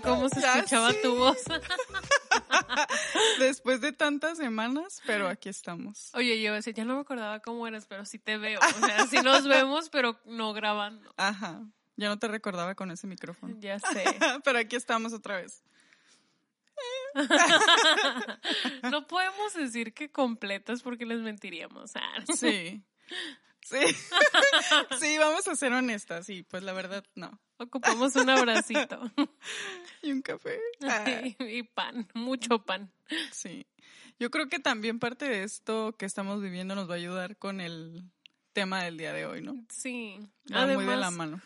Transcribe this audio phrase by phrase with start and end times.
[0.00, 1.38] cómo se escuchaba tu voz.
[3.38, 6.10] Después de tantas semanas, pero aquí estamos.
[6.14, 8.60] Oye, yo decía, ya no me acordaba cómo eras, pero sí te veo.
[8.60, 11.12] O sea, sí nos vemos, pero no grabando.
[11.16, 11.60] Ajá.
[11.96, 13.56] Ya no te recordaba con ese micrófono.
[13.60, 14.04] Ya sé.
[14.44, 15.62] pero aquí estamos otra vez.
[18.90, 21.92] no podemos decir que completas porque les mentiríamos.
[21.96, 22.82] Ah, sí.
[23.62, 23.78] Sí.
[25.00, 26.26] sí, vamos a ser honestas.
[26.26, 27.38] Sí, pues la verdad, no.
[27.58, 29.00] Ocupamos un abracito.
[30.02, 30.58] y un café.
[31.38, 32.92] y pan, mucho pan.
[33.32, 33.66] Sí.
[34.18, 37.60] Yo creo que también parte de esto que estamos viviendo nos va a ayudar con
[37.60, 38.04] el
[38.52, 39.54] tema del día de hoy, ¿no?
[39.68, 40.18] Sí.
[40.54, 41.40] Va muy de la mano.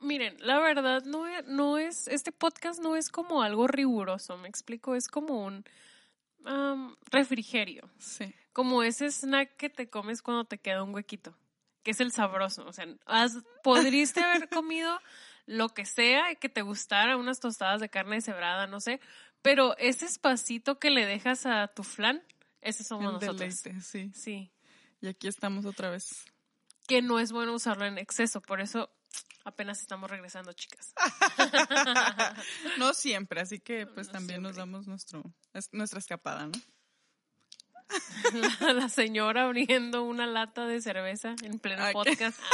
[0.00, 4.48] Miren, la verdad no, e, no es, este podcast no es como algo riguroso, me
[4.48, 5.64] explico, es como un
[7.10, 7.88] refrigerio.
[7.98, 8.34] Sí.
[8.52, 11.34] Como ese snack que te comes cuando te queda un huequito,
[11.84, 12.66] que es el sabroso.
[12.66, 14.98] O sea, has, podríste haber comido
[15.46, 19.00] lo que sea que te gustara, unas tostadas de carne deshebrada, no sé,
[19.42, 22.22] pero ese espacito que le dejas a tu flan,
[22.60, 23.62] ese somos nosotros.
[23.82, 24.10] sí.
[24.14, 24.50] Sí.
[25.00, 26.24] Y aquí estamos otra vez.
[26.88, 28.90] Que no es bueno usarlo en exceso, por eso
[29.44, 30.94] apenas estamos regresando, chicas.
[32.78, 35.22] no siempre, así que pues también nos damos nuestro,
[35.72, 36.52] nuestra escapada, ¿no?
[38.74, 42.38] La, señora abriendo una lata de cerveza en pleno podcast.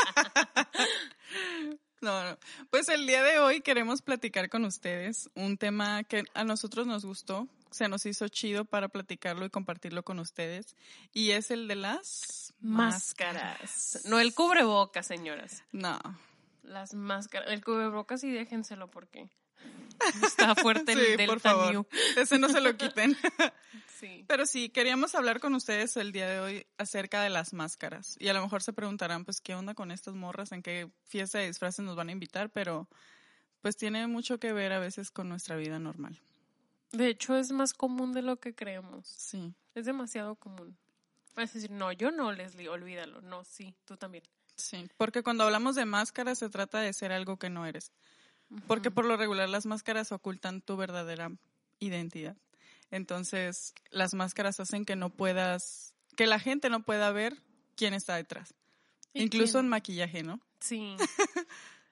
[2.00, 2.38] No, no.
[2.70, 7.04] Pues el día de hoy queremos platicar con ustedes un tema que a nosotros nos
[7.04, 10.76] gustó, se nos hizo chido para platicarlo y compartirlo con ustedes,
[11.12, 14.00] y es el de las máscaras.
[14.06, 15.62] No el cubrebocas, señoras.
[15.72, 15.98] No.
[16.62, 17.50] Las máscaras.
[17.50, 19.28] El cubrebocas y déjenselo porque
[20.22, 21.86] está fuerte el sí, por favor.
[22.16, 23.16] Ese no se lo quiten.
[24.00, 24.24] sí.
[24.26, 28.16] Pero sí, queríamos hablar con ustedes el día de hoy acerca de las máscaras.
[28.18, 30.52] Y a lo mejor se preguntarán, pues, ¿qué onda con estas morras?
[30.52, 32.50] ¿En qué fiesta de disfraces nos van a invitar?
[32.50, 32.88] Pero,
[33.62, 36.20] pues, tiene mucho que ver a veces con nuestra vida normal.
[36.92, 39.06] De hecho, es más común de lo que creemos.
[39.06, 39.54] Sí.
[39.74, 40.76] Es demasiado común.
[41.34, 43.20] Puedes decir, no, yo no, Leslie, olvídalo.
[43.20, 44.24] No, sí, tú también.
[44.56, 47.92] Sí, porque cuando hablamos de máscaras se trata de ser algo que no eres.
[48.66, 51.30] Porque por lo regular las máscaras ocultan tu verdadera
[51.78, 52.36] identidad.
[52.90, 57.36] Entonces, las máscaras hacen que no puedas, que la gente no pueda ver
[57.76, 58.54] quién está detrás.
[59.12, 60.40] Incluso en maquillaje, ¿no?
[60.60, 60.96] Sí.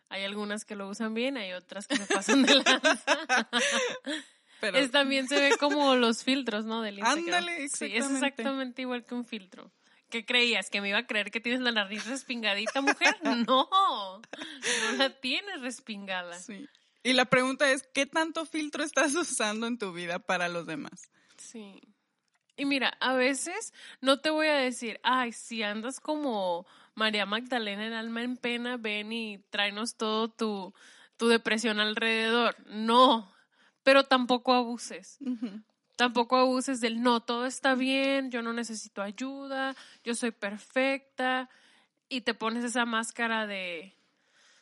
[0.08, 3.48] hay algunas que lo usan bien, hay otras que se pasan de lanza.
[4.60, 4.78] Pero...
[4.78, 6.82] Es, también se ve como los filtros, ¿no?
[6.82, 7.24] Del Instagram.
[7.24, 8.00] Ándale, exactamente.
[8.00, 9.70] Sí, es exactamente igual que un filtro.
[10.10, 10.70] ¿Qué creías?
[10.70, 13.16] ¿Que me iba a creer que tienes la nariz respingadita, mujer?
[13.46, 16.34] No, no la tienes respingada.
[16.34, 16.68] Sí.
[17.02, 21.10] Y la pregunta es, ¿qué tanto filtro estás usando en tu vida para los demás?
[21.36, 21.80] Sí.
[22.56, 27.86] Y mira, a veces no te voy a decir, ay, si andas como María Magdalena
[27.86, 30.74] en alma en pena, ven y tráenos todo tu,
[31.16, 32.56] tu depresión alrededor.
[32.66, 33.32] No,
[33.84, 35.18] pero tampoco abuses
[35.98, 41.50] tampoco abuses del no, todo está bien, yo no necesito ayuda, yo soy perfecta
[42.08, 43.96] y te pones esa máscara de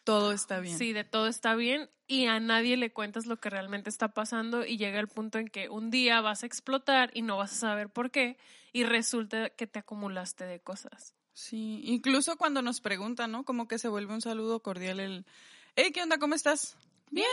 [0.02, 0.78] todo está bien.
[0.78, 4.64] Sí, de todo está bien y a nadie le cuentas lo que realmente está pasando
[4.64, 7.56] y llega el punto en que un día vas a explotar y no vas a
[7.56, 8.38] saber por qué
[8.72, 11.14] y resulta que te acumulaste de cosas.
[11.34, 13.44] Sí, incluso cuando nos preguntan, ¿no?
[13.44, 15.26] Como que se vuelve un saludo cordial el,
[15.74, 16.16] hey, ¿qué onda?
[16.16, 16.78] ¿Cómo estás?
[17.10, 17.28] Bien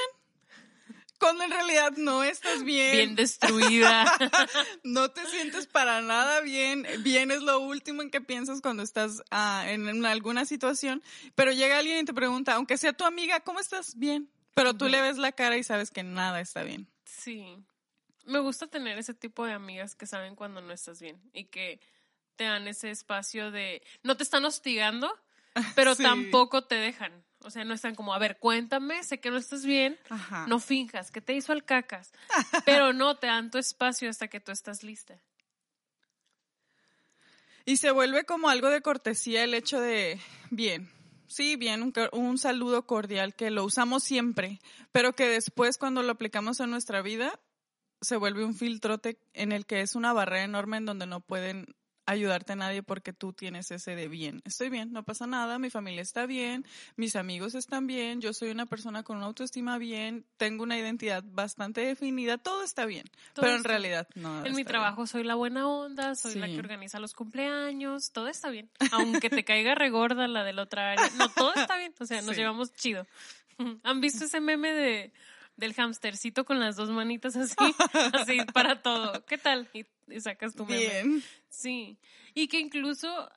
[1.23, 2.91] cuando en realidad no estás bien.
[2.91, 4.03] Bien destruida.
[4.83, 6.85] no te sientes para nada bien.
[6.99, 11.01] Bien es lo último en que piensas cuando estás ah, en, alguna situación.
[11.33, 13.97] Pero llega alguien y te pregunta, aunque sea tu amiga, ¿cómo estás?
[13.97, 14.29] Bien.
[14.53, 16.89] Pero tú le ves la cara y sabes que nada está bien.
[17.05, 17.55] Sí.
[18.25, 21.79] Me gusta tener ese tipo de amigas que saben cuando no estás bien y que
[22.35, 23.81] te dan ese espacio de...
[24.03, 25.09] No te están hostigando,
[25.73, 27.23] pero tampoco te dejan.
[27.45, 29.97] O sea, no están como, a ver, cuéntame, sé que no estás bien,
[30.47, 32.11] no finjas, que te hizo al cacas.
[32.65, 35.19] Pero no, te dan tu espacio hasta que tú estás lista.
[37.65, 40.19] Y se vuelve como algo de cortesía el hecho de,
[40.49, 40.89] bien,
[41.27, 44.59] sí, bien, un, un, saludo cordial que lo usamos siempre,
[44.91, 47.39] pero que después cuando lo aplicamos a nuestra vida,
[48.01, 51.73] se vuelve un filtrote en el que es una barrera enorme en donde no pueden
[52.05, 54.41] ayudarte a nadie porque tú tienes ese de bien.
[54.45, 56.65] Estoy bien, no pasa nada, mi familia está bien,
[56.95, 61.23] mis amigos están bien, yo soy una persona con una autoestima bien, tengo una identidad
[61.25, 63.05] bastante definida, todo está bien.
[63.35, 64.45] pero en realidad no.
[64.45, 68.49] En mi trabajo soy la buena onda, soy la que organiza los cumpleaños, todo está
[68.49, 68.69] bien.
[68.91, 72.21] Aunque te caiga regorda la de la otra área, no, todo está bien, o sea,
[72.21, 73.05] nos llevamos chido.
[73.83, 75.13] ¿Han visto ese meme de
[75.55, 77.55] del hamstercito con las dos manitas así,
[78.13, 79.23] así para todo.
[79.25, 79.69] ¿Qué tal?
[79.73, 79.85] Y,
[80.19, 80.79] sacas tu meme.
[80.79, 81.23] Bien.
[81.49, 81.97] Sí.
[82.33, 83.29] Y que incluso,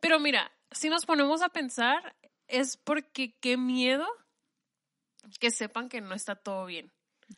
[0.00, 2.16] pero mira, si nos ponemos a pensar,
[2.48, 4.06] es porque qué miedo
[5.38, 6.90] que sepan que no está todo bien.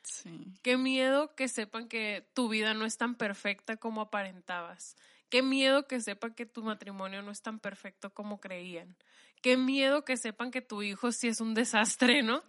[0.02, 0.52] Sí.
[0.62, 4.96] Qué miedo que sepan que tu vida no es tan perfecta como aparentabas.
[5.28, 8.96] Qué miedo que sepan que tu matrimonio no es tan perfecto como creían.
[9.44, 12.42] Qué miedo que sepan que tu hijo sí es un desastre, ¿no?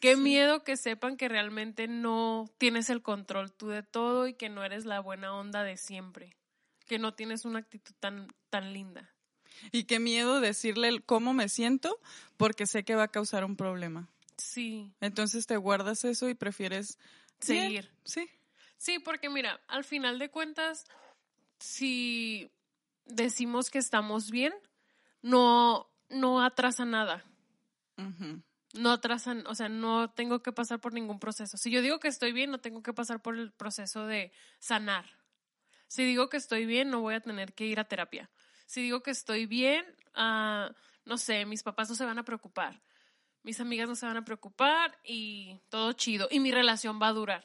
[0.00, 4.48] Qué miedo que sepan que realmente no tienes el control tú de todo y que
[4.48, 6.36] no eres la buena onda de siempre.
[6.86, 9.12] Que no tienes una actitud tan, tan linda.
[9.72, 11.98] Y qué miedo decirle el cómo me siento
[12.36, 14.08] porque sé que va a causar un problema.
[14.36, 14.92] Sí.
[15.00, 16.96] Entonces te guardas eso y prefieres
[17.44, 17.90] bien, Seguir.
[18.04, 18.30] Sí.
[18.78, 20.84] Sí, porque mira, al final de cuentas,
[21.58, 22.52] si
[23.04, 24.54] decimos que estamos bien,
[25.22, 27.24] no, no atrasa nada.
[28.72, 31.56] No atrasan, o sea, no tengo que pasar por ningún proceso.
[31.56, 35.06] Si yo digo que estoy bien, no tengo que pasar por el proceso de sanar.
[35.88, 38.30] Si digo que estoy bien, no voy a tener que ir a terapia.
[38.66, 39.84] Si digo que estoy bien,
[40.14, 40.70] ah,
[41.04, 42.80] no sé, mis papás no se van a preocupar.
[43.42, 46.28] Mis amigas no se van a preocupar y todo chido.
[46.30, 47.44] Y mi relación va a durar.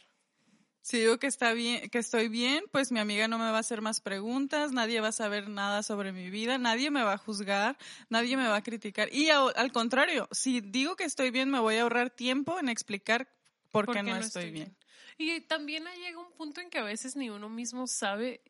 [0.86, 3.62] Si digo que está bien, que estoy bien, pues mi amiga no me va a
[3.62, 7.18] hacer más preguntas, nadie va a saber nada sobre mi vida, nadie me va a
[7.18, 7.76] juzgar,
[8.08, 9.12] nadie me va a criticar.
[9.12, 12.70] Y a- al contrario, si digo que estoy bien, me voy a ahorrar tiempo en
[12.70, 13.28] explicar
[13.72, 14.78] por, qué no, estoy, bien.
[15.18, 18.44] Y también llega un punto en que a veces ni uno mismo sabe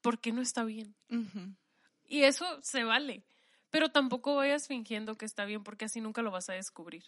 [0.00, 0.94] por qué no está bien.
[2.06, 3.22] Y eso se vale.
[3.68, 7.04] Pero tampoco vayas fingiendo que está bien porque así nunca lo vas a descubrir.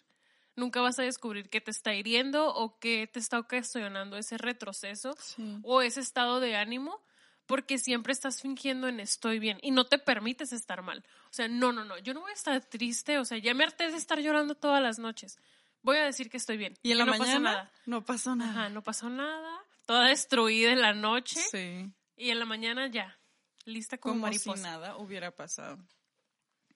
[0.59, 5.15] Nunca vas a descubrir qué te está hiriendo o qué te está ocasionando ese retroceso
[5.19, 5.57] Sí.
[5.63, 7.01] o ese estado de ánimo
[7.45, 11.03] porque siempre estás fingiendo en estoy bien y no te permites estar mal.
[11.25, 13.63] O sea, no, no, no, yo no voy a estar triste, o sea, ya me
[13.63, 15.39] harté de estar llorando todas las noches.
[15.81, 16.77] Voy a decir que estoy bien.
[16.83, 17.71] Y en la no pasó mañana nada.
[17.85, 18.51] no pasó nada.
[18.51, 19.59] Ajá, no pasó nada.
[19.85, 21.91] Toda destruida en la noche Sí.
[22.17, 23.17] y en la mañana ya,
[23.65, 24.57] lista como, Como mariposa.
[24.57, 25.79] si nada hubiera pasado.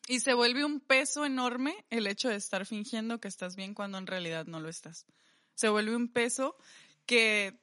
[0.07, 3.97] Y se vuelve un peso enorme el hecho de estar fingiendo que estás bien cuando
[3.97, 5.05] en realidad no lo estás.
[5.55, 6.57] Se vuelve un peso
[7.05, 7.57] que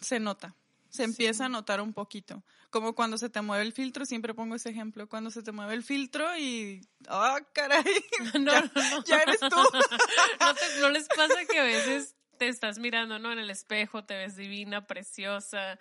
[0.00, 0.54] se nota,
[0.88, 2.42] se empieza a notar un poquito.
[2.70, 5.74] Como cuando se te mueve el filtro, siempre pongo ese ejemplo, cuando se te mueve
[5.74, 7.84] el filtro y, ¡ah, caray!
[8.40, 9.04] No, ya, no, no.
[9.04, 9.46] ya eres tú.
[10.40, 13.32] ¿No, te- no les pasa que a veces te estás mirando, ¿no?
[13.32, 15.78] En el espejo, te ves divina, preciosa,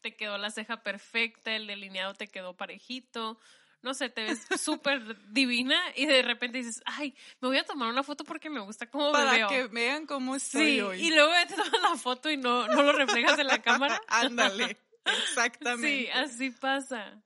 [0.00, 3.38] te quedó la ceja perfecta, el delineado te quedó parejito,
[3.82, 7.88] no sé, te ves súper divina y de repente dices, ay, me voy a tomar
[7.90, 9.48] una foto porque me gusta cómo me Para veo.
[9.48, 11.06] que vean cómo estoy sí, hoy.
[11.06, 14.00] y luego te tomas la foto y no, no lo reflejas en la cámara.
[14.08, 15.88] Ándale, exactamente.
[15.88, 17.22] Sí, así pasa.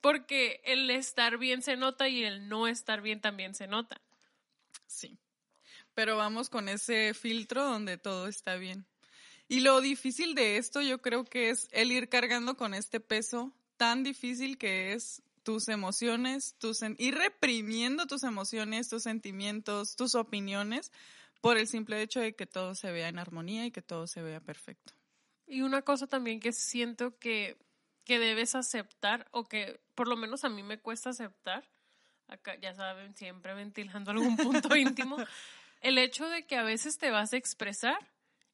[0.00, 4.00] Porque el estar bien se nota y el no estar bien también se nota.
[4.86, 5.16] Sí.
[5.94, 8.84] Pero vamos con ese filtro donde todo está bien.
[9.48, 13.52] Y lo difícil de esto yo creo que es el ir cargando con este peso
[13.76, 20.90] tan difícil que es tus emociones, tus ir reprimiendo tus emociones, tus sentimientos, tus opiniones
[21.40, 24.22] por el simple hecho de que todo se vea en armonía y que todo se
[24.22, 24.94] vea perfecto.
[25.46, 27.58] Y una cosa también que siento que,
[28.04, 31.68] que debes aceptar, o que por lo menos a mí me cuesta aceptar,
[32.28, 35.16] acá ya saben, siempre ventilando algún punto íntimo,
[35.80, 37.98] el hecho de que a veces te vas a expresar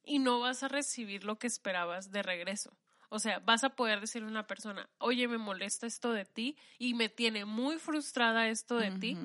[0.03, 2.77] y no vas a recibir lo que esperabas de regreso.
[3.11, 6.57] O sea, vas a poder decirle a una persona, oye, me molesta esto de ti
[6.79, 9.17] y me tiene muy frustrada esto de ti,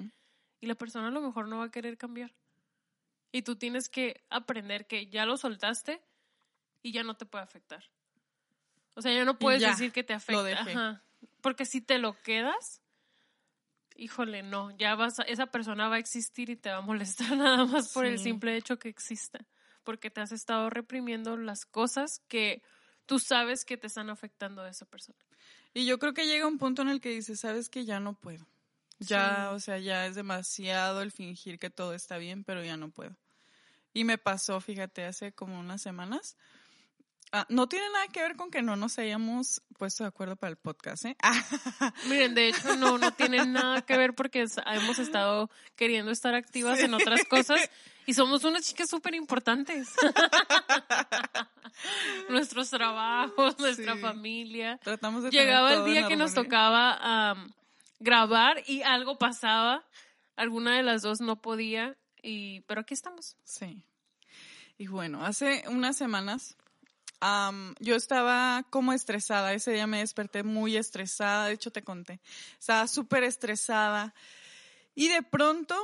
[0.62, 2.34] y la persona a lo mejor no va a querer cambiar.
[3.32, 6.02] Y tú tienes que aprender que ya lo soltaste
[6.82, 7.84] y ya no te puede afectar.
[8.96, 10.62] O sea, ya no puedes ya, decir que te afecta.
[10.62, 11.04] Ajá.
[11.42, 12.82] Porque si te lo quedas,
[13.96, 17.28] híjole, no, ya vas a- esa persona va a existir y te va a molestar
[17.38, 19.46] nada más por el simple hecho que exista.
[19.84, 22.62] Porque te has estado reprimiendo las cosas que
[23.06, 25.18] tú sabes que te están afectando a esa persona.
[25.74, 28.14] Y yo creo que llega un punto en el que dices, sabes que ya no
[28.14, 28.46] puedo.
[29.00, 29.56] Ya, Sí.
[29.56, 33.16] o sea, ya es demasiado el fingir que todo está bien, pero ya no puedo.
[33.94, 36.38] Y me pasó, fíjate, hace como unas semanas.
[37.36, 40.52] Ah, no tiene nada que ver con que no nos hayamos puesto de acuerdo para
[40.52, 41.18] el podcast, ¿eh?
[42.08, 46.80] Miren, de hecho, no, no tiene nada que ver porque hemos estado queriendo estar activas
[46.80, 47.60] en otras cosas
[48.06, 49.90] y somos unas chicas súper importantes.
[52.30, 54.00] Nuestros trabajos, nuestra Sí.
[54.00, 54.80] familia.
[54.84, 57.36] Tratamos de Llegaba el día que nos tocaba
[58.00, 59.84] grabar y algo pasaba.
[60.36, 63.38] Alguna de las dos no podía, y pero aquí estamos.
[63.44, 63.84] Sí.
[64.80, 66.58] Y bueno, hace unas semanas
[67.80, 69.54] yo estaba como estresada.
[69.54, 71.46] Ese día me desperté muy estresada.
[71.46, 72.20] De hecho, te conté.
[72.60, 74.14] Estaba súper estresada.
[74.96, 75.76] Y de pronto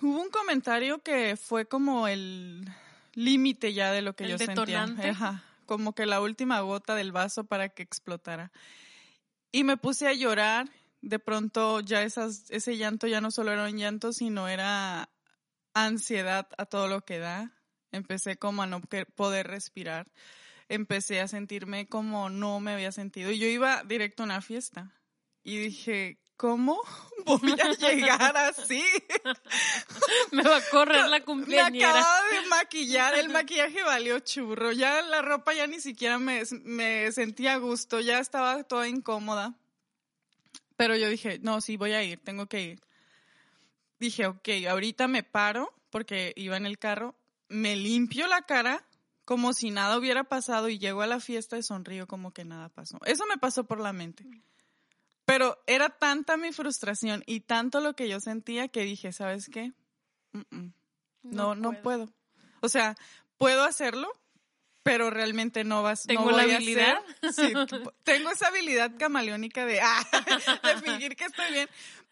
[0.00, 2.66] hubo un comentario que fue como el
[3.16, 5.02] límite ya de lo que ¿El yo detonante?
[5.02, 5.10] sentía.
[5.10, 8.52] Ajá, como que la última gota del vaso para que explotara.
[9.50, 10.70] Y me puse a llorar.
[11.02, 15.08] De pronto ya esas, ese llanto ya no solo era un llanto, sino era
[15.74, 17.52] ansiedad a todo lo que da.
[17.92, 18.80] Empecé como a no
[19.14, 20.10] poder respirar.
[20.68, 23.30] Empecé a sentirme como no me había sentido.
[23.30, 24.92] Y yo iba directo a una fiesta.
[25.44, 26.80] Y dije, ¿cómo
[27.24, 28.82] voy a llegar así?
[30.32, 31.90] Me va a correr la Me cumpleañera.
[31.90, 34.72] acababa de maquillar, el maquillaje valió churro.
[34.72, 39.54] Ya la ropa ya ni siquiera me, me sentía a gusto, ya estaba toda incómoda.
[40.76, 42.82] Pero yo dije, no, sí, voy a ir, tengo que ir.
[43.98, 47.14] Dije, ok, ahorita me paro, porque iba en el carro,
[47.48, 48.84] me limpio la cara
[49.24, 52.68] como si nada hubiera pasado y llego a la fiesta y sonrío como que nada
[52.68, 52.98] pasó.
[53.06, 54.24] Eso me pasó por la mente.
[55.26, 59.72] Pero era tanta mi frustración y tanto lo que yo sentía que dije, ¿sabes qué?
[60.32, 60.72] Mm, mm.
[61.24, 62.08] No, no puedo.
[62.60, 62.94] O sea,
[63.36, 64.08] puedo hacerlo,
[64.84, 66.04] pero realmente no vas.
[66.04, 66.98] ¿Tengo no la a habilidad?
[67.20, 67.52] hacer- Sí,
[68.04, 70.06] tengo esa habilidad camaleónica de, ah,
[70.62, 71.68] de fingir que estoy bien.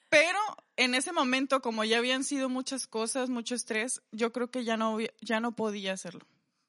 [0.08, 0.38] Pero
[0.76, 4.76] en ese momento, como ya habían sido muchas cosas, mucho estrés, yo creo que ya
[4.76, 6.26] no, ya no podía hacerlo.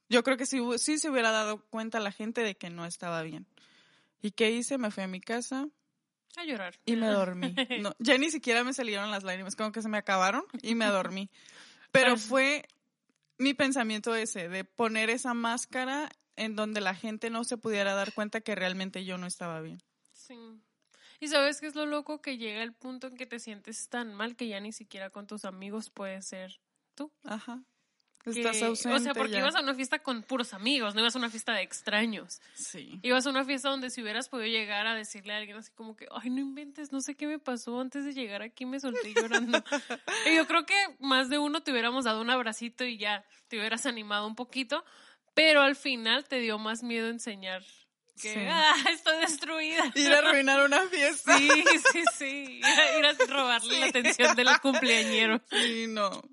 [0.10, 3.24] Yo creo que sí, sí se hubiera dado cuenta la gente de que no estaba
[3.24, 3.48] bien.
[4.22, 4.78] ¿Y qué hice?
[4.78, 5.68] Me fui a mi casa,
[6.38, 6.76] A llorar.
[6.86, 7.56] y me dormí.
[7.82, 10.86] No, ya ni siquiera me salieron las lágrimas, como que se me acabaron y me
[10.88, 11.30] dormí.
[11.92, 12.66] Pero fue
[13.38, 18.14] mi pensamiento ese, de poner esa máscara en donde la gente no se pudiera dar
[18.14, 19.82] cuenta que realmente yo no estaba bien.
[20.14, 20.36] Sí.
[21.20, 24.14] Y sabes qué es lo loco que llega el punto en que te sientes tan
[24.14, 26.60] mal que ya ni siquiera con tus amigos puedes ser
[26.94, 27.12] tú.
[27.24, 27.64] Ajá.
[28.26, 28.98] Que- Estás ausente.
[28.98, 29.40] o sea, porque ya.
[29.40, 32.42] ibas a una fiesta con puros amigos, no ibas a una fiesta de extraños.
[32.56, 33.00] Sí.
[33.04, 35.96] Ibas a una fiesta donde si hubieras podido llegar a decirle a alguien así como
[35.96, 39.14] que, ay, no inventes, no sé qué me pasó antes de llegar aquí, me solté
[39.14, 39.64] llorando.
[40.32, 43.58] y yo creo que más de uno te hubiéramos dado un abracito y ya te
[43.60, 44.84] hubieras animado un poquito,
[45.36, 47.64] pero al final te dio más miedo enseñar
[48.22, 48.40] que, Sí.
[48.50, 49.92] ah, estoy destruida.
[49.96, 51.38] Ir a arruinar una fiesta.
[51.38, 51.50] Sí,
[51.92, 52.60] sí, sí.
[52.60, 55.42] Ir a, ir a robarle la atención del cumpleañero.
[55.52, 56.24] Sí, no.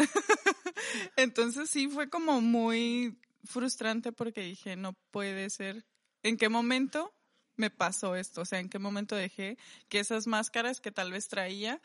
[1.16, 5.84] Entonces sí fue como muy frustrante porque dije, no puede ser.
[6.22, 7.14] ¿En qué momento
[7.56, 8.42] me pasó esto?
[8.42, 11.80] O sea, ¿en qué momento dejé que esas máscaras que tal vez traía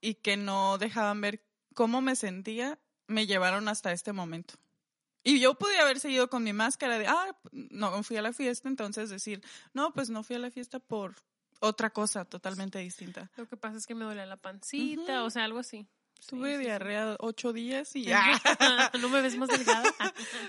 [0.00, 1.44] y que no dejaban ver
[1.74, 4.54] cómo me sentía, me llevaron hasta este momento?
[5.22, 8.68] Y yo podía haber seguido con mi máscara de, ah, no fui a la fiesta,
[8.68, 9.42] entonces decir,
[9.72, 11.14] no, pues no fui a la fiesta por
[11.60, 13.30] otra cosa totalmente distinta.
[13.36, 15.86] Lo que pasa es que me dolía la pancita, o sea, algo así.
[16.26, 16.62] Tuve sí, sí.
[16.64, 18.40] diarrea ocho días y Ya.
[18.44, 18.90] ya.
[19.00, 19.92] ¿No me ves más delgada?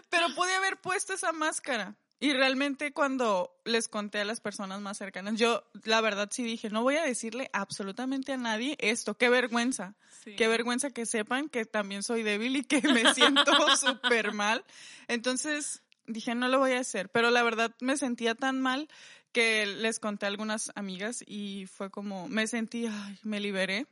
[0.10, 1.96] Pero pude haber puesto esa máscara.
[2.20, 6.70] Y realmente cuando les conté a las personas más cercanas, yo la verdad sí dije,
[6.70, 9.96] no voy a decirle absolutamente a nadie esto, qué vergüenza.
[10.24, 10.36] Sí.
[10.36, 14.64] Qué vergüenza que sepan que también soy débil y que me siento súper mal.
[15.10, 17.10] Entonces dije, no lo voy a hacer.
[17.10, 18.88] Pero la verdad me sentía tan mal
[19.34, 23.88] que les conté a algunas amigas y fue como, me sentí, ay, me liberé.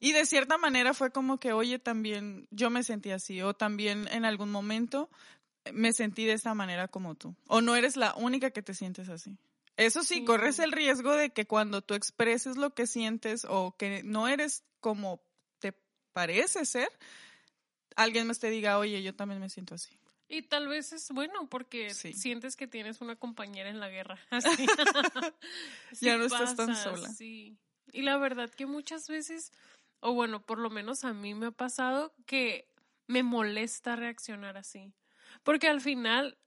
[0.00, 4.06] Y de cierta manera fue como que, oye, también yo me sentí así, o también
[4.12, 5.10] en algún momento
[5.72, 7.34] me sentí de esa manera como tú.
[7.46, 9.36] O no eres la única que te sientes así.
[9.76, 10.24] Eso sí, Sí.
[10.24, 14.64] corres el riesgo de que cuando tú expreses lo que sientes o que no eres
[14.80, 15.20] como
[15.60, 15.72] te
[16.12, 16.88] parece ser,
[17.96, 19.90] alguien más te diga, oye, yo también me siento así.
[20.28, 22.12] Y tal vez es bueno porque Sí.
[22.12, 24.18] sientes que tienes una compañera en la guerra.
[24.30, 24.66] Así.
[25.92, 27.08] Sí Ya no estás tan sola.
[27.08, 27.56] Sí.
[27.92, 29.52] Y la verdad que muchas veces,
[30.00, 32.68] o bueno, por lo menos a mí me ha pasado que
[33.06, 34.92] me molesta reaccionar así.
[35.42, 36.38] Porque al final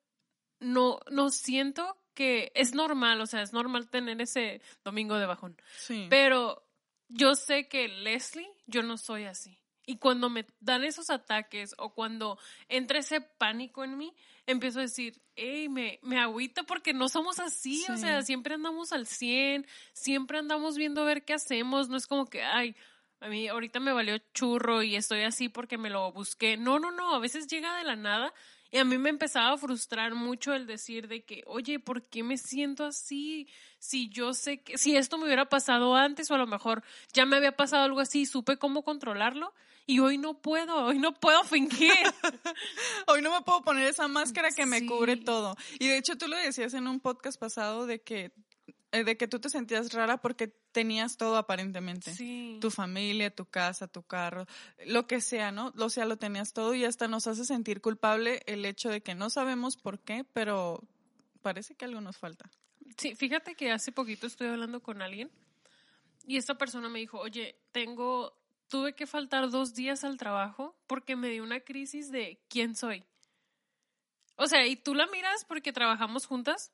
[0.60, 5.58] no, no siento que es normal, o sea, es normal tener ese domingo de bajón.
[5.77, 6.08] Sí.
[6.10, 6.65] Pero
[7.08, 9.62] yo sé que Leslie, yo no soy así.
[9.86, 12.38] Y cuando me dan esos ataques o cuando
[12.70, 14.13] entra ese pánico en mí,
[14.46, 17.84] empiezo a decir, hey, me, me agüita porque no somos así.
[17.89, 21.89] O sea, siempre andamos al 100, siempre andamos viendo a ver qué hacemos.
[21.89, 22.75] No es como que, ay,
[23.22, 26.58] a mí ahorita me valió churro y estoy así porque me lo busqué.
[26.58, 28.34] No, no, no, a veces llega de la nada
[28.72, 32.24] y a mí me empezaba a frustrar mucho el decir de que, oye, ¿por qué
[32.24, 33.48] me siento así?
[33.78, 37.28] Si yo sé que, si esto me hubiera pasado antes o a lo mejor ya
[37.28, 39.54] me había pasado algo así y supe cómo controlarlo
[39.86, 41.92] y hoy no puedo, hoy no puedo fingir.
[43.08, 45.58] Hoy no me puedo poner esa máscara que me cubre todo.
[45.80, 48.32] Y de hecho tú lo decías en un podcast pasado de que
[48.91, 52.13] de que tú te sentías rara porque tenías todo aparentemente.
[52.13, 52.57] Sí.
[52.62, 54.45] Tu familia, tu casa, tu carro,
[54.86, 55.74] lo que sea, ¿no?
[55.77, 59.15] O sea, lo tenías todo y hasta nos hace sentir culpable el hecho de que
[59.15, 60.83] no sabemos por qué, pero
[61.41, 62.50] parece que algo nos falta.
[62.98, 65.31] Sí, fíjate que hace poquito estoy hablando con alguien
[66.25, 71.15] y esta persona me dijo, oye, tengo, tuve que faltar dos días al trabajo porque
[71.15, 73.03] me dio una crisis de quién soy.
[74.36, 76.71] O sea, y tú la miras porque trabajamos juntas.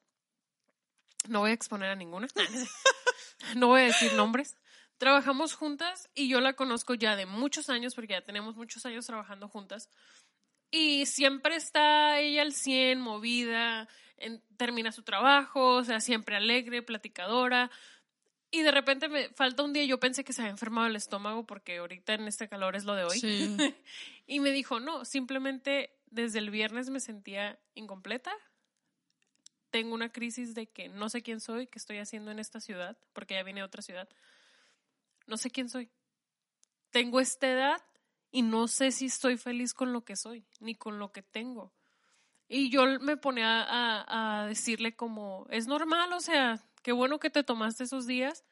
[1.27, 2.27] No voy a exponer a ninguna.
[3.55, 4.57] no voy a decir nombres.
[4.97, 9.05] Trabajamos juntas y yo la conozco ya de muchos años porque ya tenemos muchos años
[9.05, 9.89] trabajando juntas.
[10.71, 13.87] Y siempre está ella al 100, movida,
[14.57, 17.71] termina su trabajo, o sea, siempre alegre, platicadora.
[18.49, 21.45] Y de repente me falta un día, yo pensé que se había enfermado el estómago
[21.45, 23.19] porque ahorita en este calor es lo de hoy.
[24.27, 28.31] y me dijo, no, simplemente desde el viernes me sentía incompleta.
[29.77, 32.97] Tengo una crisis de que no sé quién soy, qué estoy haciendo en esta ciudad,
[33.13, 34.09] porque ya vine a otra ciudad.
[35.27, 35.91] No sé quién soy.
[36.89, 37.83] Tengo esta edad
[38.31, 41.75] y no sé si estoy feliz con lo que soy, ni con lo que tengo.
[42.47, 47.43] Y yo me ponía a, decirle como, es normal, o sea, qué bueno que te
[47.43, 48.43] tomaste esos días,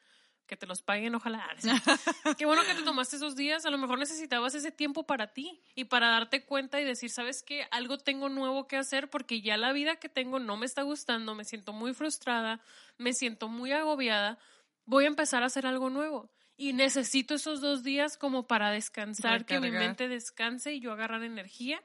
[0.46, 1.44] que te los paguen, ojalá.
[2.38, 5.60] qué bueno que te tomaste esos días, a lo mejor necesitabas ese tiempo para ti
[5.74, 7.66] y para darte cuenta y decir, ¿sabes qué?
[7.70, 11.34] Algo tengo nuevo que hacer porque ya la vida que tengo no me está gustando,
[11.34, 12.60] me siento muy frustrada,
[12.98, 14.38] me siento muy agobiada,
[14.84, 16.30] voy a empezar a hacer algo nuevo.
[16.58, 21.22] Y necesito esos dos días como para descansar, que mi mente descanse y yo agarrar
[21.22, 21.82] energía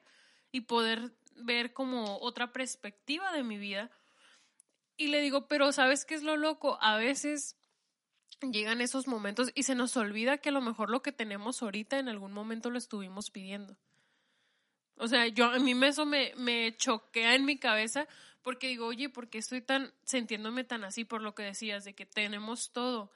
[0.52, 3.92] y poder ver como otra perspectiva de mi vida.
[4.96, 6.78] Y le digo, pero ¿sabes qué es lo loco?
[6.82, 7.58] A veces
[8.42, 12.00] llegan esos momentos y se nos olvida que a lo mejor lo que tenemos ahorita
[12.00, 13.78] en algún momento lo estuvimos pidiendo.
[14.96, 18.08] O sea, yo a mí eso me, me choquea en mi cabeza
[18.42, 21.94] porque digo, oye, ¿por qué estoy tan sintiéndome tan así por lo que decías de
[21.94, 23.12] que tenemos todo?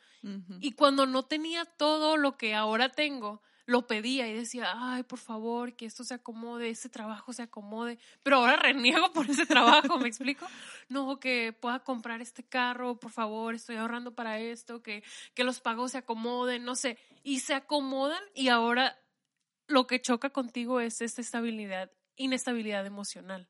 [0.60, 5.20] Y cuando no tenía todo lo que ahora tengo, lo pedía y decía, ay, por
[5.20, 9.98] favor, que esto se acomode, ese trabajo se acomode, pero ahora reniego por ese trabajo,
[9.98, 10.46] ¿me explico?
[10.88, 15.04] No, que pueda comprar este carro, por favor, estoy ahorrando para esto, que,
[15.34, 18.96] que los pagos se acomoden, no sé, y se acomodan y ahora
[19.68, 23.50] lo que choca contigo es esta estabilidad, inestabilidad emocional,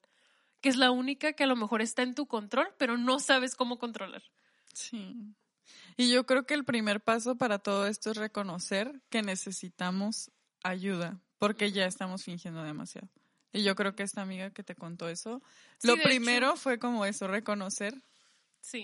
[0.61, 3.53] que es la única que a lo mejor está en tu control, pero no sabes
[3.55, 4.23] cómo controlar.
[4.73, 5.35] Sí.
[5.97, 10.31] Y yo creo que el primer paso para todo esto es reconocer que necesitamos
[10.63, 13.09] ayuda, porque ya estamos fingiendo demasiado.
[13.53, 15.41] Y yo creo que esta amiga que te contó eso,
[15.83, 17.95] lo primero fue como eso, reconocer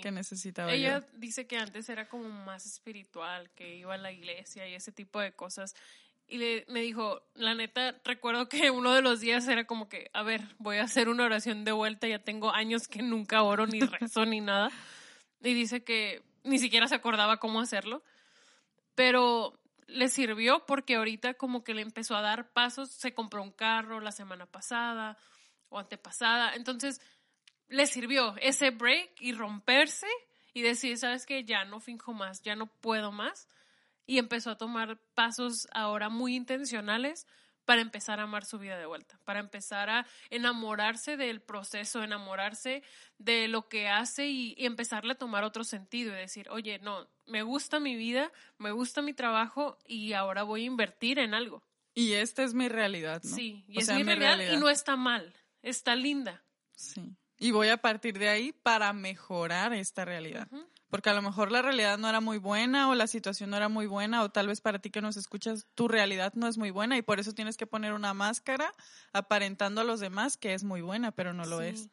[0.02, 4.68] que necesitaba Ella dice que antes era como más espiritual, que iba a la iglesia
[4.68, 5.76] y ese tipo de cosas.
[6.28, 10.10] Y le, me dijo, la neta, recuerdo que uno de los días era como que,
[10.14, 13.68] a ver, voy a hacer una oración de vuelta, ya tengo años que nunca oro
[13.68, 14.70] ni rezo ni nada.
[15.44, 18.04] Y dice que ni siquiera se acordaba cómo hacerlo,
[18.96, 23.52] pero le sirvió porque ahorita como que le empezó a dar pasos, se compró un
[23.52, 25.18] carro la semana pasada
[25.70, 27.02] o antepasada, entonces
[27.68, 30.08] le sirvió ese break y romperse
[30.54, 33.48] y decir, sabes que ya no finjo más, ya no puedo más,
[34.06, 37.28] y empezó a tomar pasos ahora muy intencionales
[37.66, 42.84] para empezar a amar su vida de vuelta, para empezar a enamorarse del proceso, enamorarse
[43.18, 47.44] de lo que hace y, empezarle a tomar otro sentido y decir, oye, no, me
[47.44, 51.64] gusta mi vida, me gusta mi trabajo y ahora voy a invertir en algo.
[51.94, 53.36] Y esta es mi realidad, ¿no?
[53.36, 56.44] Sí, y es mi, realidad, y no está mal, está linda.
[56.74, 57.16] Sí.
[57.38, 60.48] Y voy a partir de ahí para mejorar esta realidad
[60.92, 63.70] porque a lo mejor la realidad no era muy buena o la situación no era
[63.70, 66.70] muy buena o tal vez para ti que nos escuchas tu realidad no es muy
[66.70, 68.74] buena y por eso tienes que poner una máscara
[69.14, 71.90] aparentando a los demás que es muy buena, pero no lo es.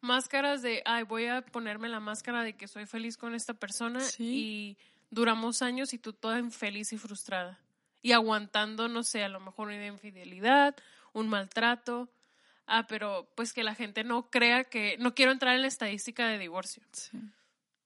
[0.00, 4.00] Máscaras de, ay, voy a ponerme la máscara de que soy feliz con esta persona
[4.18, 4.78] y
[5.10, 7.60] duramos años y tú toda infeliz y frustrada.
[8.00, 10.74] Y aguantando, no sé, a lo mejor una infidelidad,
[11.12, 12.08] un maltrato.
[12.66, 16.26] Ah, pero pues que la gente no crea que, no quiero entrar en la estadística
[16.26, 16.82] de divorcio.
[16.92, 17.18] Sí.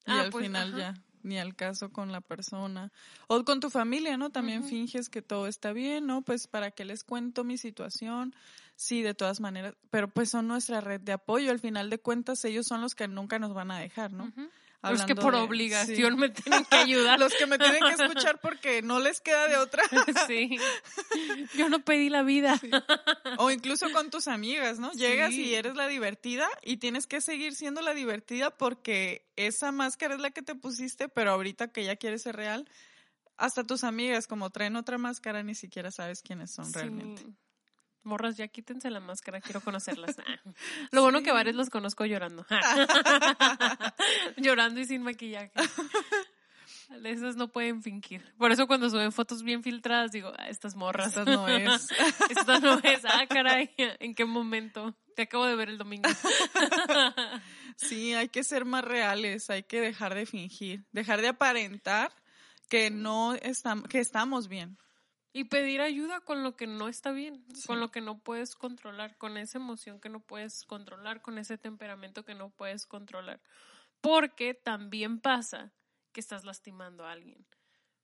[0.06, 2.92] Y ah, al pues, final ya, ni al caso con la persona.
[3.26, 4.30] O con tu familia, ¿no?
[4.30, 6.22] También finges que todo está bien, ¿no?
[6.22, 8.34] Pues para qué les cuento mi situación.
[8.76, 11.50] Sí, de todas maneras, pero pues son nuestra red de apoyo.
[11.50, 14.32] Al final de cuentas, ellos son los que nunca nos van a dejar, ¿no?
[14.90, 17.18] Los que por obligación me tienen que ayudar.
[17.20, 19.82] Los que me tienen que escuchar porque no les queda de otra.
[20.26, 20.56] sí.
[21.56, 22.60] Yo no pedí la vida.
[23.38, 24.92] O incluso con tus amigas, ¿no?
[24.92, 30.14] Llegas y eres la divertida y tienes que seguir siendo la divertida porque esa máscara
[30.14, 32.68] es la que te pusiste, pero ahorita que ya quieres ser real,
[33.36, 37.24] hasta tus amigas como traen otra máscara ni siquiera sabes quiénes son realmente
[38.04, 40.16] morras, ya quítense la máscara, quiero conocerlas.
[40.92, 42.46] Lo bueno que varios los conozco llorando.
[44.36, 45.52] llorando y sin maquillaje.
[47.04, 48.22] Esas no pueden fingir.
[48.38, 51.08] Por eso cuando suben fotos bien filtradas digo, ah, estas morras.
[51.08, 51.88] Estas no es.
[52.30, 53.04] Esta no es.
[53.04, 54.94] Ah, caray, ¿en qué momento?
[55.16, 56.08] Te acabo de ver el domingo.
[57.76, 62.12] sí, hay que ser más reales, hay que dejar de fingir, dejar de aparentar
[62.68, 64.78] que no estamos, que estamos bien.
[65.36, 69.18] Y pedir ayuda con lo que no está bien, con lo que no puedes controlar,
[69.18, 73.42] con esa emoción que no puedes controlar, con ese temperamento que no puedes controlar.
[74.00, 75.72] Porque también pasa
[76.12, 77.44] que estás lastimando a alguien.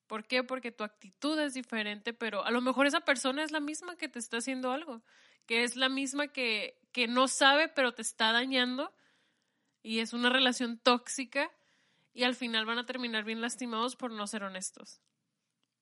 [0.08, 0.42] ¿Por qué?
[0.42, 4.08] Porque tu actitud es diferente, pero a lo mejor esa persona es la misma que
[4.08, 5.02] te está haciendo algo,
[5.46, 8.92] que es la misma que, que no sabe pero te está dañando
[9.84, 11.48] y es una relación tóxica
[12.12, 15.00] y al final van a terminar bien lastimados por no ser honestos.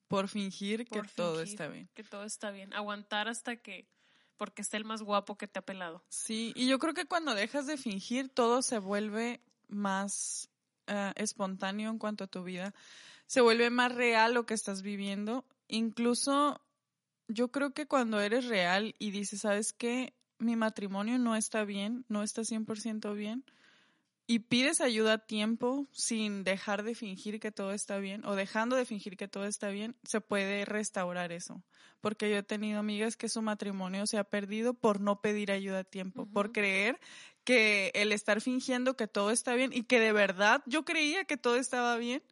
[0.09, 1.89] Por fingir que todo está bien.
[1.95, 2.73] Que todo está bien.
[2.73, 3.87] Aguantar hasta que,
[4.37, 6.03] porque esté el más guapo que te ha pelado.
[6.09, 10.49] Sí, y yo creo que cuando dejas de fingir, todo se vuelve más
[10.87, 12.75] eh, espontáneo en cuanto a tu vida.
[13.27, 15.45] Se vuelve más real lo que estás viviendo.
[15.69, 16.63] Incluso
[17.29, 20.15] yo creo que cuando eres real y dices, ¿sabes qué?
[20.39, 23.45] Mi matrimonio no está bien, no está 100% bien.
[24.31, 28.77] Y pides ayuda a tiempo sin dejar de fingir que todo está bien o dejando
[28.77, 31.63] de fingir que todo está bien, se puede restaurar eso.
[32.03, 35.79] Porque yo he tenido amigas que su matrimonio se ha perdido por no pedir ayuda
[35.79, 37.01] a tiempo, por creer
[37.43, 41.39] que el estar fingiendo que todo está bien y que de verdad yo creía que
[41.39, 42.23] todo estaba bien,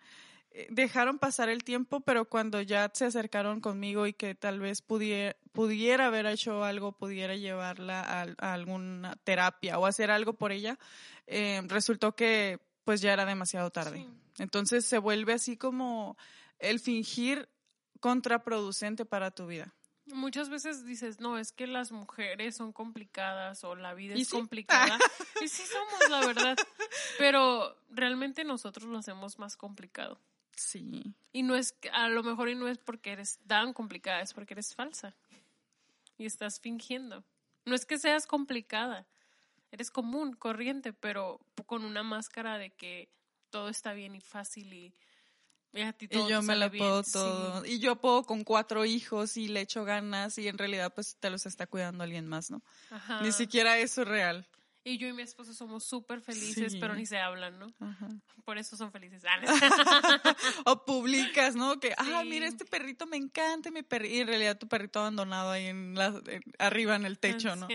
[0.71, 5.37] dejaron pasar el tiempo, pero cuando ya se acercaron conmigo y que tal vez pudiera,
[5.53, 10.79] pudiera haber hecho algo, pudiera llevarla a, a alguna terapia o hacer algo por ella,
[11.27, 13.99] eh, resultó que pues ya era demasiado tarde.
[13.99, 14.43] Sí.
[14.43, 16.17] Entonces se vuelve así como
[16.59, 17.49] el fingir
[18.01, 19.75] contraproducente para tu vida.
[20.07, 24.29] Muchas veces dices, no, es que las mujeres son complicadas o la vida ¿Y es
[24.29, 24.37] sí?
[24.37, 24.99] complicada.
[25.45, 26.57] y sí somos, la verdad.
[27.19, 30.21] Pero realmente nosotros lo hacemos más complicado.
[30.57, 31.15] Sí.
[31.33, 34.55] Y no es, a lo mejor y no es porque eres tan complicada, es porque
[34.55, 35.15] eres falsa.
[36.19, 37.25] Y estás fingiendo.
[37.67, 39.07] No es que seas complicada,
[39.71, 43.11] eres común, corriente, pero con una máscara de que
[43.51, 44.95] todo está bien y fácil y,
[45.73, 46.83] y a ti todo Y yo me la bien.
[46.85, 47.13] puedo Sí.
[47.13, 47.67] todo.
[47.67, 51.29] Y yo puedo con cuatro hijos y le echo ganas y en realidad pues te
[51.29, 52.63] los está cuidando alguien más, ¿no?
[52.91, 53.21] Ajá.
[53.21, 54.47] Ni siquiera eso es real.
[54.85, 56.79] Y yo y mi esposo somos súper felices, Sí.
[56.81, 57.75] pero ni se hablan, ¿no?
[57.81, 58.09] Ajá.
[58.45, 59.25] Por eso son felices.
[61.07, 61.79] Ah, publicas, ¿no?
[61.81, 62.29] Que, ah, Sí.
[62.29, 64.15] mira, este perrito me encanta, mi perrito.
[64.15, 67.67] Y en realidad tu perrito abandonado ahí en la, en- arriba en el techo, ¿no?
[67.69, 67.75] Sí.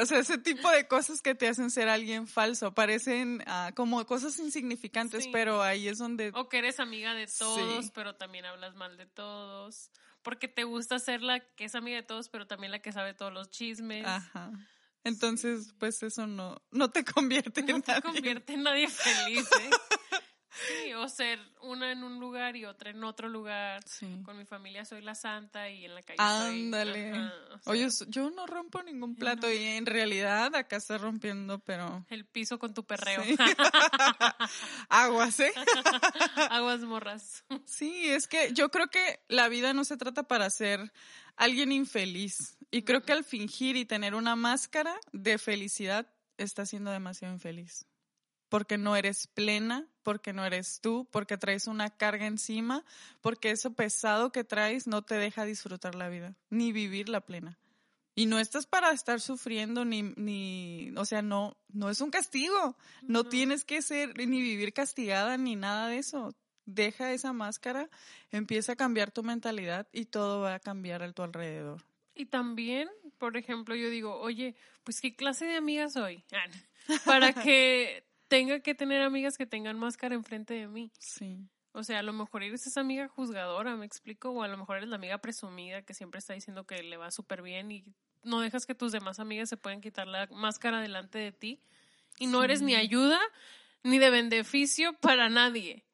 [0.00, 4.04] O sea, ese tipo de cosas que te hacen ser alguien falso, parecen ah, como
[4.06, 5.30] cosas insignificantes, Sí.
[5.32, 6.30] pero ahí es donde...
[6.34, 9.90] O que eres amiga de todos, pero también hablas mal de todos.
[10.22, 13.14] Porque te gusta ser la que es amiga de todos, pero también la que sabe
[13.14, 14.04] todos los chismes.
[14.06, 14.50] Ajá.
[15.04, 18.02] Entonces, pues eso no, no te convierte No en te nadie.
[18.02, 19.70] convierte en nadie feliz, ¿eh?
[20.56, 23.82] Sí, o ser una en un lugar y otra en otro lugar.
[23.86, 24.22] Sí.
[24.24, 26.64] Con mi familia soy la santa y en la calle soy...
[26.64, 27.10] Ándale.
[27.12, 31.58] ajá, o sea, Oye, yo no rompo ningún plato y en realidad acá estás rompiendo,
[31.58, 33.22] pero El piso con tu perreo.
[33.22, 33.36] Sí.
[34.88, 35.52] aguas, ¿eh?
[36.50, 37.44] Aguas morras.
[37.64, 40.92] Sí, es que yo creo que la vida no se trata para ser
[41.36, 42.56] alguien infeliz.
[42.70, 46.06] Y creo que al fingir y tener una máscara de felicidad,
[46.38, 47.86] estás siendo demasiado infeliz.
[48.48, 52.84] Porque no eres plena, porque no eres tú, porque traes una carga encima,
[53.20, 57.58] porque eso pesado que traes no te deja disfrutar la vida, ni vivir la plena.
[58.14, 62.76] Y no estás para estar sufriendo, ni, ni, o sea, no, no es un castigo.
[63.02, 63.28] No, No.
[63.28, 66.34] tienes que ser ni vivir castigada ni nada de eso.
[66.64, 67.90] Deja esa máscara,
[68.30, 71.84] empieza a cambiar tu mentalidad y todo va a cambiar a tu alrededor.
[72.14, 76.24] Y también, por ejemplo, yo digo, oye, pues qué clase de amiga soy.
[76.32, 76.46] Ah.
[77.04, 80.90] Para que tenga que tener amigas que tengan máscara enfrente de mí.
[80.98, 81.38] Sí.
[81.72, 84.78] O sea, a lo mejor eres esa amiga juzgadora, me explico, o a lo mejor
[84.78, 87.84] eres la amiga presumida que siempre está diciendo que le va súper bien y
[88.22, 91.60] no dejas que tus demás amigas se puedan quitar la máscara delante de ti.
[92.18, 93.20] Y no eres ni ayuda
[93.82, 95.84] ni de beneficio para nadie.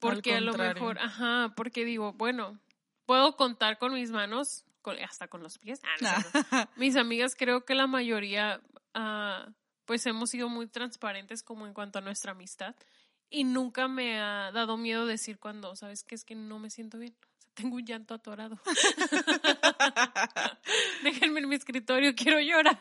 [0.00, 2.58] Porque a lo mejor, ajá, porque digo, bueno,
[3.06, 5.80] puedo contar con mis manos, con- hasta con los pies.
[5.84, 6.10] Ah, no.
[6.76, 8.60] Mis amigas creo que la mayoría,
[8.94, 9.48] ah,
[9.84, 12.74] pues hemos sido muy transparentes como en cuanto a nuestra amistad
[13.32, 16.14] y nunca me ha dado miedo decir cuando, ¿sabes qué?
[16.14, 17.16] Es que no me siento bien.
[17.38, 18.60] O sea, tengo un llanto atorado.
[21.02, 22.80] Déjenme en mi escritorio, quiero llorar.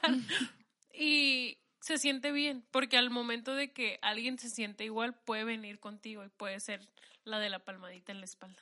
[0.94, 5.80] y se siente bien, porque al momento de que alguien se siente igual, puede venir
[5.80, 6.88] contigo y puede ser
[7.24, 8.62] la de la palmadita en la espalda.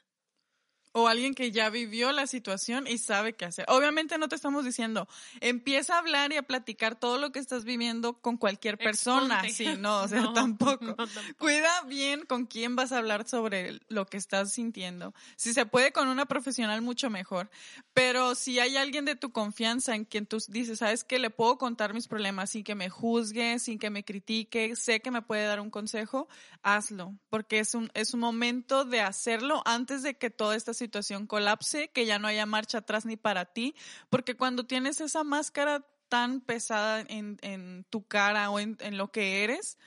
[0.92, 3.66] O alguien que ya vivió la situación y sabe qué hacer.
[3.68, 5.08] Obviamente no te estamos diciendo,
[5.40, 9.42] empieza a hablar y a platicar todo lo que estás viviendo con cualquier persona.
[9.46, 9.54] Exponte.
[9.76, 10.84] Sí, no, o sea, No, tampoco.
[10.86, 11.38] no, tampoco.
[11.38, 15.14] Cuida bien con quién vas a hablar sobre lo que estás sintiendo.
[15.36, 17.52] Si se puede con una profesional, mucho mejor.
[17.94, 21.58] Pero si hay alguien de tu confianza en quien tú dices, sabes que le puedo
[21.58, 25.46] contar mis problemas sin que me juzgue, sin que me critique, sé que me puede
[25.46, 26.28] dar un consejo,
[26.64, 27.14] hazlo.
[27.30, 31.90] Porque es un, es un momento de hacerlo antes de que toda esta situación colapse,
[31.90, 33.76] que ya no haya marcha atrás ni para ti.
[34.10, 39.12] Porque cuando tienes esa máscara tan pesada en, en tu cara o en, en lo
[39.12, 39.78] que eres,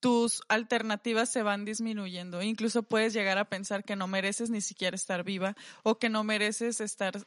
[0.00, 2.42] tus alternativas se van disminuyendo.
[2.42, 6.24] Incluso puedes llegar a pensar que no mereces ni siquiera estar viva o que no
[6.24, 7.18] mereces estar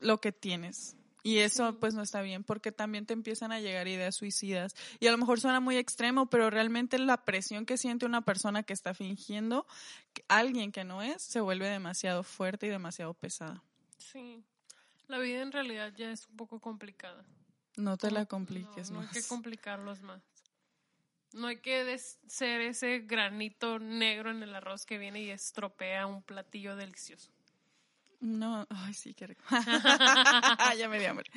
[0.00, 0.96] lo que tienes.
[1.24, 4.76] Y eso pues no está bien porque también te empiezan a llegar ideas suicidas.
[5.00, 8.62] Y a lo mejor suena muy extremo, pero realmente la presión que siente una persona
[8.62, 9.66] que está fingiendo
[10.28, 13.64] alguien que no es se vuelve demasiado fuerte y demasiado pesada.
[13.96, 14.44] Sí.
[15.08, 17.24] La vida en realidad ya es un poco complicada.
[17.76, 19.06] No te la compliques no, más.
[19.06, 20.22] No hay que complicarlos más.
[21.32, 26.22] No hay que ser ese granito negro en el arroz que viene y estropea un
[26.22, 27.33] platillo delicioso.
[28.20, 29.42] No, ay, sí, qué rico.
[30.78, 31.30] ya me di hambre.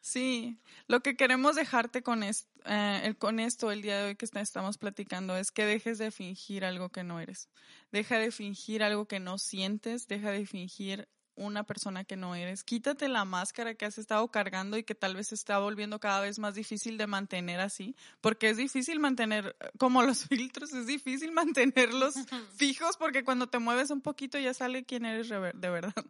[0.00, 4.76] Sí, lo que queremos dejarte con, eh, con esto el día de hoy que estamos
[4.76, 7.48] platicando es que dejes de fingir algo que no eres.
[7.90, 12.64] Deja de fingir algo que no sientes, deja de fingir una persona que no eres.
[12.64, 16.20] Quítate la máscara que has estado cargando y que tal vez se está volviendo cada
[16.20, 21.32] vez más difícil de mantener así, porque es difícil mantener, como los filtros, es difícil
[21.32, 22.14] mantenerlos
[22.56, 25.94] fijos porque cuando te mueves un poquito ya sale quién eres de verdad.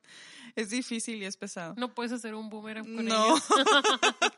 [0.56, 1.74] Es difícil y es pesado.
[1.76, 3.34] No puedes hacer un boomerang con No,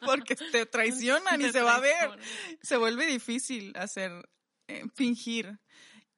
[0.06, 2.18] porque te traicionan y se va a ver.
[2.62, 4.26] Se vuelve difícil hacer,
[4.66, 5.58] eh, fingir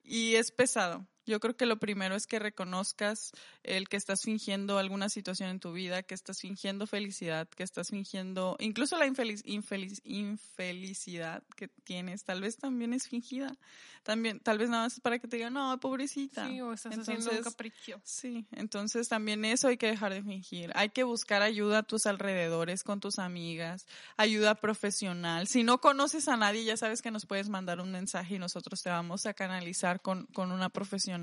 [0.05, 1.09] y es pesado.
[1.29, 5.61] Yo creo que lo primero es que reconozcas el que estás fingiendo alguna situación en
[5.61, 11.69] tu vida, que estás fingiendo felicidad, que estás fingiendo incluso la infeliz, infeliz, infelicidad que
[11.69, 13.57] tienes, tal vez también es fingida.
[14.05, 16.49] También, tal vez nada más es para que te digan, no, pobrecita.
[16.49, 18.01] Sí, o estás haciendo un capricho.
[18.05, 20.73] Sí, entonces también eso hay que dejar de fingir.
[20.75, 23.87] Hay que buscar ayuda a tus alrededores, con tus amigas,
[24.17, 25.47] ayuda profesional.
[25.47, 28.83] Si no conoces a nadie, ya sabes que nos puedes mandar un mensaje y nosotros
[28.83, 31.18] te vamos a canalizar con, con una profesional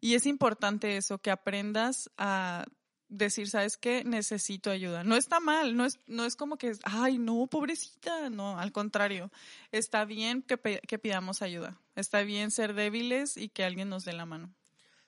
[0.00, 2.66] y es importante eso, que aprendas a
[3.08, 4.04] decir, ¿sabes qué?
[4.04, 5.04] Necesito ayuda.
[5.04, 9.30] No está mal, no es, no es como que, ay, no, pobrecita, no, al contrario,
[9.72, 14.12] está bien que, que pidamos ayuda, está bien ser débiles y que alguien nos dé
[14.12, 14.54] la mano.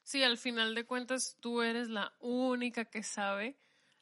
[0.02, 3.56] Sí, al final de cuentas tú eres la única que sabe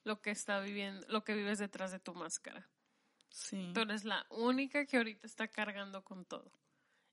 [0.04, 2.68] lo que está viviendo, lo que vives detrás de tu máscara.
[3.30, 3.72] Sí.
[3.74, 6.52] Tú eres la única que ahorita está cargando con todo.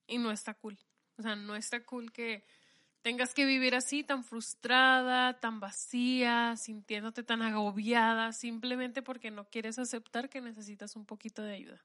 [0.08, 0.78] Y no está cool.
[1.18, 2.46] O sea, no está cool que
[3.02, 9.80] tengas que vivir así, tan frustrada, tan vacía, sintiéndote tan agobiada, simplemente porque no quieres
[9.80, 11.84] aceptar que necesitas un poquito de ayuda.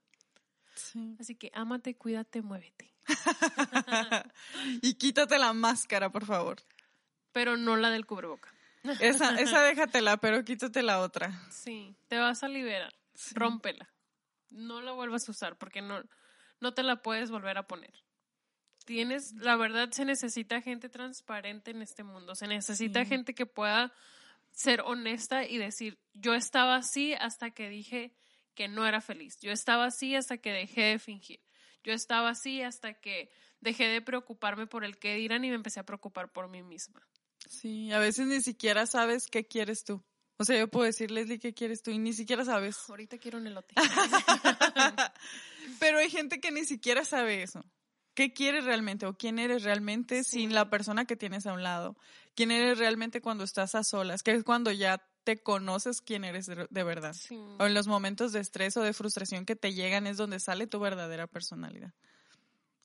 [1.19, 2.93] Así que ámate, cuídate, muévete.
[4.81, 6.57] y quítate la máscara, por favor.
[7.31, 8.53] Pero no la del cubreboca.
[8.99, 11.31] esa, esa déjatela, pero quítate la otra.
[11.49, 12.93] Sí, te vas a liberar.
[13.33, 13.89] Rómpela.
[14.51, 16.03] No la vuelvas a usar porque no,
[16.59, 18.06] no te la puedes volver a poner
[18.87, 23.93] tienes, la verdad, se necesita gente transparente en este mundo, se necesita gente que pueda
[24.53, 28.15] ser honesta y decir, yo estaba así hasta que dije
[28.55, 31.41] que no era feliz, yo estaba así hasta que dejé de fingir,
[31.83, 35.81] yo estaba así hasta que dejé de preocuparme por el que dirán y me empecé
[35.81, 37.05] a preocupar por mí misma.
[37.49, 40.01] Sí, a veces ni siquiera sabes qué quieres tú.
[40.37, 41.91] O sea, yo puedo decir, Leslie, ¿qué quieres tú?
[41.91, 42.77] Y ni siquiera sabes.
[42.89, 43.73] Ahorita quiero un elote.
[45.79, 47.63] Pero hay gente que ni siquiera sabe eso
[48.17, 51.95] qué quieres realmente o quién eres realmente sin la persona que tienes a un lado.
[52.33, 56.47] Quién eres realmente cuando estás a solas, que es cuando ya te conoces quién eres
[56.47, 57.15] de, verdad.
[57.59, 60.65] O en los momentos de estrés o de frustración que te llegan es donde sale
[60.65, 61.93] tu verdadera personalidad.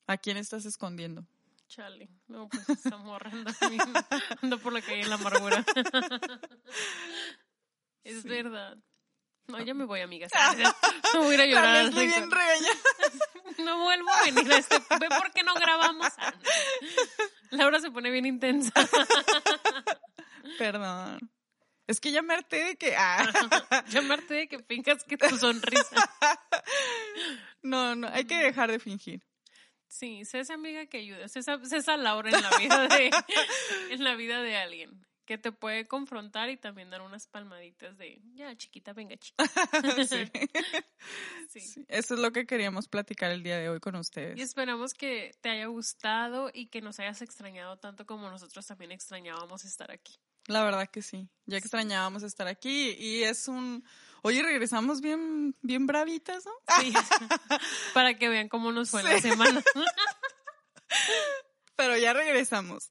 [0.05, 1.25] ¿A quién estás escondiendo?
[1.67, 3.51] Chale, no, pues esa morra anda,
[4.61, 5.65] por la calle en la amargura.
[8.03, 8.77] es verdad.
[9.47, 10.31] No, ya me voy, amigas.
[11.15, 11.85] No voy a ir a llorar.
[11.85, 12.75] Estoy bien regañada.
[13.63, 14.77] No vuelvo a venir a este.
[14.99, 16.07] ¿Ve por qué no grabamos?
[17.51, 18.73] Laura se pone bien intensa.
[20.57, 21.31] Perdón.
[21.87, 22.95] Es que ya me harté de que.
[22.95, 23.29] Ah.
[24.11, 26.09] Harté de que finjas que tu sonrisa.
[27.61, 29.21] No, no, hay que dejar de fingir.
[29.87, 33.11] Sí, sé esa amiga que ayuda, sé esa, esa Laura en la vida de,
[33.91, 38.21] en la vida de alguien que te puede confrontar y también dar unas palmaditas de,
[38.33, 39.43] ya chiquita, venga chiquita.
[41.49, 41.85] sí.
[41.87, 44.37] Eso es lo que queríamos platicar el día de hoy con ustedes.
[44.37, 48.91] Y esperamos que te haya gustado y que nos hayas extrañado tanto como nosotros también
[48.91, 50.15] extrañábamos estar aquí.
[50.47, 53.83] La verdad que sí, ya extrañábamos estar aquí y es un...
[54.23, 56.51] Oye, regresamos bien, bien bravitas, ¿no?
[56.81, 56.93] Sí,
[57.93, 59.63] para que vean cómo nos fue la semana.
[61.75, 62.87] Pero ya regresamos.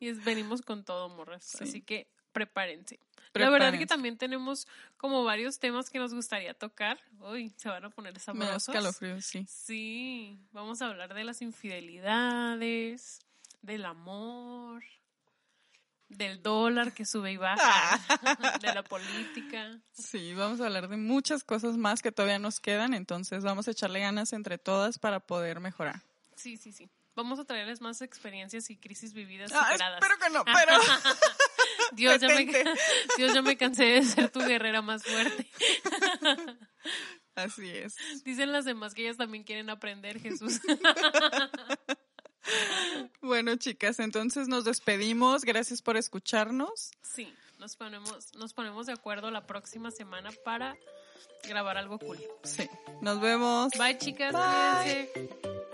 [0.00, 1.60] Y venimos con todo, morras.
[1.60, 3.00] Así que prepárense.
[3.34, 6.98] La verdad es que también tenemos como varios temas que nos gustaría tocar.
[7.20, 8.68] Uy, se van a poner sabrosos.
[8.68, 9.44] escalofríos, sí.
[9.48, 13.20] Sí, vamos a hablar de las infidelidades,
[13.62, 14.82] del amor,
[16.08, 17.98] del dólar que sube y baja,
[18.60, 19.78] de la política.
[19.92, 23.72] Sí, vamos a hablar de muchas cosas más que todavía nos quedan, entonces vamos a
[23.72, 26.02] echarle ganas entre todas para poder mejorar.
[26.34, 26.88] Sí, sí, sí.
[27.18, 30.78] Vamos a traerles más experiencias y crisis vividas ah, Espero que no, pero...
[31.92, 32.44] Dios ya, me.
[33.16, 35.50] Dios, ya me cansé de ser tu guerrera más fuerte.
[37.34, 37.96] Así es.
[38.22, 40.60] Dicen las demás que ellas también quieren aprender, Jesús.
[43.20, 45.44] Bueno, chicas, entonces nos despedimos.
[45.44, 46.92] Gracias por escucharnos.
[47.02, 50.76] Sí, nos ponemos, nos ponemos de acuerdo la próxima semana para
[51.48, 52.18] grabar algo cool.
[52.44, 52.70] Sí.
[53.02, 53.72] Nos vemos.
[53.76, 54.32] Bye, chicas.
[54.32, 55.68] Bye.